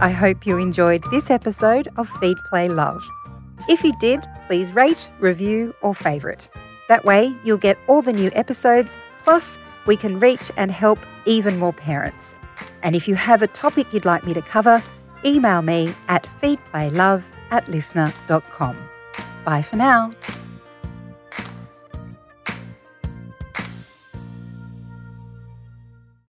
I 0.00 0.10
hope 0.10 0.46
you 0.46 0.58
enjoyed 0.58 1.04
this 1.10 1.30
episode 1.30 1.88
of 1.96 2.08
Feed 2.20 2.36
Play 2.48 2.68
Love. 2.68 3.02
If 3.68 3.84
you 3.84 3.96
did, 4.00 4.20
please 4.46 4.72
rate, 4.72 5.08
review, 5.20 5.74
or 5.82 5.94
favourite. 5.94 6.48
That 6.88 7.04
way, 7.04 7.34
you'll 7.44 7.58
get 7.58 7.78
all 7.86 8.02
the 8.02 8.12
new 8.12 8.30
episodes, 8.34 8.96
plus, 9.20 9.56
we 9.86 9.96
can 9.96 10.18
reach 10.18 10.50
and 10.56 10.70
help 10.70 10.98
even 11.26 11.58
more 11.58 11.72
parents. 11.72 12.34
And 12.82 12.94
if 12.94 13.06
you 13.08 13.14
have 13.14 13.42
a 13.42 13.46
topic 13.46 13.86
you'd 13.92 14.04
like 14.04 14.26
me 14.26 14.34
to 14.34 14.42
cover, 14.42 14.82
email 15.24 15.62
me 15.62 15.94
at 16.08 16.26
feedplaylove 16.42 17.22
at 17.50 17.68
listener.com. 17.68 18.76
Bye 19.44 19.62
for 19.62 19.76
now. 19.76 20.10